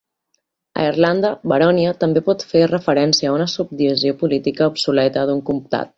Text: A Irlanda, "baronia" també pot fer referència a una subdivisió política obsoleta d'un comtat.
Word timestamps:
A 0.83 0.85
Irlanda, 0.91 1.31
"baronia" 1.51 1.91
també 2.03 2.23
pot 2.29 2.45
fer 2.53 2.63
referència 2.71 3.31
a 3.33 3.35
una 3.37 3.49
subdivisió 3.57 4.19
política 4.23 4.71
obsoleta 4.75 5.29
d'un 5.33 5.45
comtat. 5.53 5.89